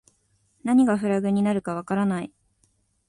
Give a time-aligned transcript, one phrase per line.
[0.63, 2.33] 何がフラグになるかわからない